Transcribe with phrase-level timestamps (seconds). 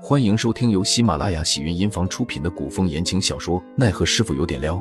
[0.00, 4.76] 欢迎收听由喜马拉雅喜云音房出品的古风言情小说《奈何师傅有点撩》，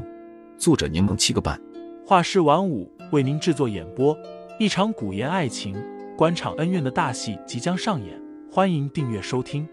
[0.60, 1.60] 作者柠檬七个半，
[2.06, 4.16] 画师晚舞为您制作演播。
[4.60, 5.76] 一场古言爱情、
[6.16, 9.68] 官场恩怨的大戏即将上演，欢迎订阅收听。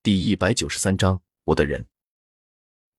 [0.00, 1.84] 第一百九十三章，我的人。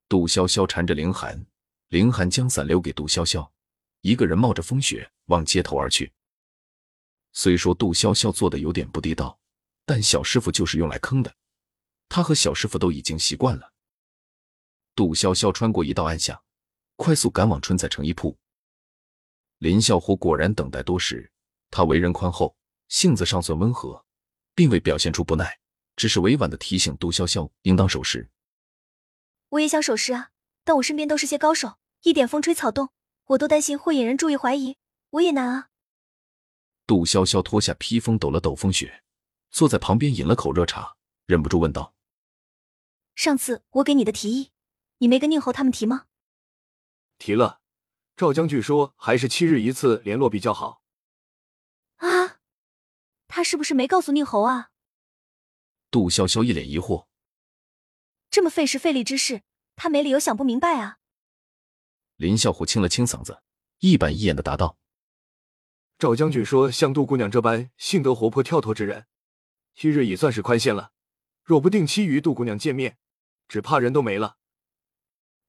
[0.09, 1.45] 杜潇潇缠着凌寒，
[1.87, 3.47] 凌寒将伞留给杜潇潇，
[4.01, 6.11] 一个人冒着风雪往街头而去。
[7.33, 9.37] 虽说杜潇潇做的有点不地道，
[9.85, 11.35] 但小师傅就是用来坑的，
[12.07, 13.73] 他和小师傅都已经习惯了。
[14.95, 16.41] 杜潇潇穿过一道暗巷，
[16.95, 18.37] 快速赶往春彩成衣铺。
[19.57, 21.31] 林啸虎果然等待多时，
[21.71, 22.55] 他为人宽厚，
[22.89, 24.05] 性子尚算温和，
[24.53, 25.57] 并未表现出不耐，
[25.95, 28.29] 只是委婉的提醒杜潇潇应当守时。
[29.49, 30.29] 我也想守时啊，
[30.63, 32.89] 但我身边都是些高手，一点风吹草动，
[33.25, 34.77] 我都担心会引人注意怀疑，
[35.11, 35.69] 我也难啊。
[36.85, 39.03] 杜潇潇脱下披风，抖了抖风雪，
[39.51, 41.93] 坐在旁边饮了口热茶，忍不住问道
[43.15, 44.51] ：“上次我给你的提议，
[44.97, 46.07] 你没跟宁侯他们提吗
[47.17, 47.61] ？”“提了，
[48.17, 50.81] 赵将军说还是七日一次联络比较好。
[51.97, 52.39] ”“啊，
[53.27, 54.71] 他是不是没告诉宁侯啊？”
[55.89, 57.07] 杜潇潇一脸疑惑
[58.29, 59.43] ：“这么费时费力之事，
[59.75, 60.97] 他没理由想不明白啊。”
[62.17, 63.41] 林啸虎清了清嗓子，
[63.79, 64.77] 一板一眼的答道。
[65.97, 69.07] 赵将军说：“像杜姑娘这般性德活泼跳脱之人，
[69.73, 70.91] 昔日已算是宽限了。
[71.43, 72.97] 若不定期与杜姑娘见面，
[73.47, 74.37] 只怕人都没了。”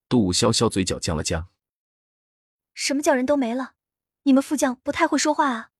[0.07, 1.49] 杜潇潇嘴角僵了僵
[2.73, 3.73] ：“什么叫人都没了？
[4.23, 5.71] 你们副将不太会说话啊！”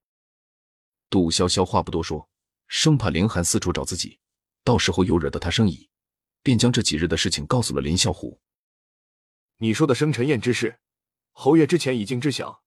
[1.10, 2.30] 杜潇潇话不多说，
[2.68, 4.20] 生怕凌寒四处找自己，
[4.64, 5.90] 到时候又惹得他生疑，
[6.42, 8.42] 便将这几日的事情告诉了林啸虎。
[9.58, 10.80] 你说的生辰宴之事，
[11.32, 12.65] 侯爷之前已经知晓。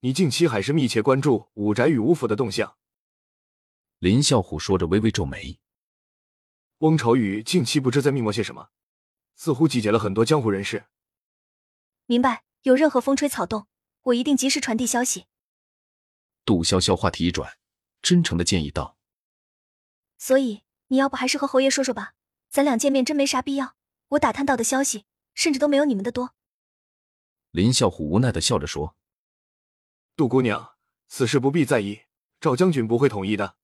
[0.00, 2.76] 你近期还是密切关注武宅与吴府的动向。
[3.98, 5.58] 林啸虎说着，微微皱眉。
[6.78, 8.68] 翁朝宇近期不知在密谋些什么，
[9.36, 10.84] 似乎集结了很多江湖人士。
[12.04, 13.66] 明白，有任何风吹草动，
[14.02, 15.24] 我一定及时传递消息。
[16.44, 17.58] 杜潇潇话题一转，
[18.02, 18.98] 真诚的建议道
[20.18, 22.12] ：“所以你要不还是和侯爷说说吧，
[22.50, 23.74] 咱俩见面真没啥必要。
[24.08, 26.34] 我打探到的消息，甚至都没有你们的多。”
[27.50, 28.94] 林啸虎无奈的笑着说。
[30.16, 30.76] 杜姑娘，
[31.08, 32.04] 此事不必在意，
[32.40, 33.58] 赵将军不会同意的。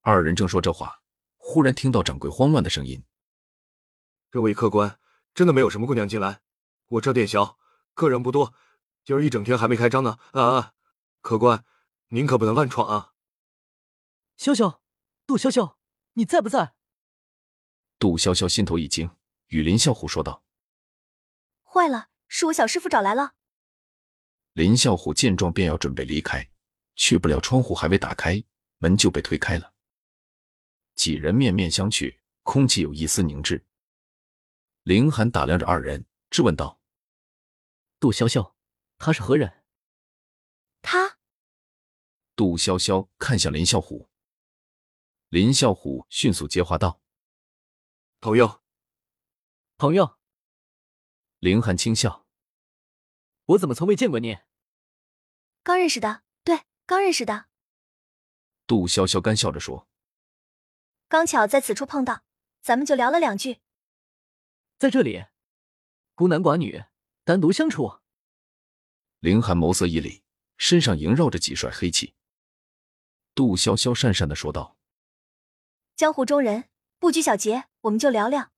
[0.00, 1.02] 二人正说这话，
[1.36, 3.04] 忽然听到掌柜慌乱的声音
[4.30, 5.00] ：“这位客官，
[5.34, 6.42] 真的没有什么姑娘进来？
[6.86, 7.58] 我这店小，
[7.94, 8.54] 客人不多，
[9.04, 10.16] 今儿一整天还没开张呢。
[10.30, 10.74] 啊啊！
[11.20, 11.64] 客官，
[12.10, 13.14] 您可不能乱闯啊！”
[14.38, 14.78] 潇潇，
[15.26, 15.74] 杜潇潇，
[16.12, 16.76] 你在不在？
[17.98, 19.10] 杜潇潇心头一惊，
[19.48, 20.44] 与林啸虎说道
[21.66, 23.34] ：“坏了，是我小师傅找来了。”
[24.52, 26.46] 林啸虎见状，便要准备离开，
[26.94, 28.42] 去不了窗户还未打开，
[28.78, 29.72] 门就被推开了。
[30.94, 33.64] 几人面面相觑，空气有一丝凝滞。
[34.82, 36.78] 凌寒打量着二人，质问道
[37.98, 38.52] ：“杜潇潇，
[38.98, 39.64] 他是何人？”
[40.82, 41.18] 他。
[42.36, 44.10] 杜潇潇看向林啸虎，
[45.28, 47.00] 林啸虎迅速接话道
[48.20, 48.62] ：“朋友，
[49.78, 50.18] 朋友。”
[51.40, 52.21] 凌寒轻笑。
[53.46, 54.38] 我怎么从未见过你？
[55.62, 57.46] 刚认识的，对，刚认识的。
[58.66, 59.88] 杜潇潇干笑着说
[61.08, 62.24] ：“刚巧在此处碰到，
[62.60, 63.58] 咱们就聊了两句。”
[64.78, 65.24] 在这里，
[66.14, 66.84] 孤男寡女
[67.24, 68.00] 单独相处。
[69.20, 70.22] 凌寒眸色一凛，
[70.56, 72.14] 身上萦绕着几帅黑气。
[73.34, 74.76] 杜潇潇讪讪的说道
[75.96, 78.50] ：“江湖中人不拘小节，我们就聊聊。”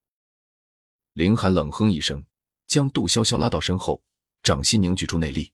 [1.13, 2.25] 凌寒冷哼一声，
[2.67, 4.03] 将杜潇潇拉到身后。
[4.45, 5.53] 掌心凝聚出内力，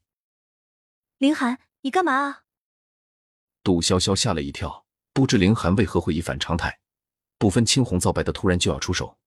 [1.17, 2.43] 凌寒，你干嘛啊？
[3.63, 6.77] 杜潇潇吓了一跳，不知凌寒为何会一反常态，
[7.37, 9.17] 不分青红皂白的突然就要出手。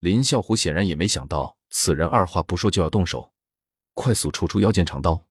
[0.00, 3.32] 林啸虎显然也没想到此人二话不说就要动手，
[3.94, 5.26] 快速抽出腰间长刀。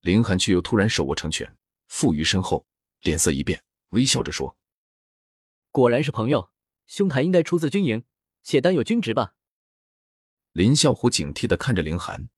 [0.00, 1.58] 凌寒却又突然手握成拳，
[1.88, 2.64] 负于身后，
[3.02, 4.56] 脸色一变，微笑着说
[5.70, 6.50] ：“果然是朋友，
[6.86, 8.02] 兄台应该出自军营，
[8.42, 9.34] 且担有军职吧？”
[10.58, 12.28] 林啸虎警惕的看着凌寒，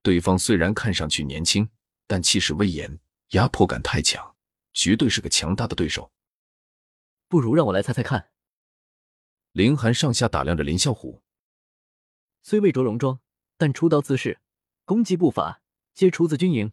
[0.00, 1.68] 对方虽然看上去年轻，
[2.06, 4.36] 但气势威严，压迫感太强，
[4.72, 6.12] 绝对是个强大的对手。
[7.26, 8.30] 不如让我来猜猜看。
[9.50, 11.24] 凌寒上下打量着林啸虎，
[12.42, 13.18] 虽未着戎装，
[13.56, 14.40] 但出刀姿势、
[14.84, 15.62] 攻击步伐
[15.92, 16.72] 皆出自军营。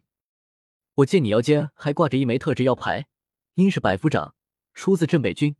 [0.97, 3.07] 我见你腰间还挂着一枚特制腰牌，
[3.55, 4.35] 应是百夫长，
[4.75, 5.55] 出自镇北军。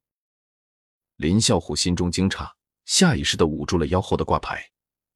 [1.15, 2.56] 林啸虎心中惊诧。
[2.87, 4.71] 下意识的捂住了腰后的挂牌，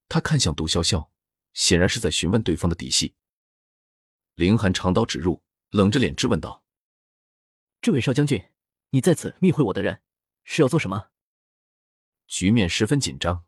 [0.10, 1.08] 他看向杜潇潇，
[1.54, 3.16] 显然是在询问对方的底细。
[4.36, 6.66] 凌寒长刀指入，冷着脸质问道
[7.82, 8.52] ：“这位少将军，
[8.90, 10.02] 你在此密会我的人，
[10.44, 11.12] 是要做什么？
[12.28, 13.46] 局面十分紧张，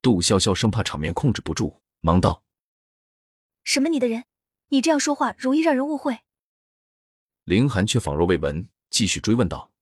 [0.00, 2.42] 杜潇潇生怕场面控制不住，忙道
[3.64, 4.24] ：“什么你的人？
[4.68, 6.20] 你这样说话容易让人误会。”
[7.44, 9.74] 凌寒却仿若未闻，继续追问道：“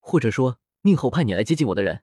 [0.00, 2.02] 或者说，宁侯派你来接近我的人，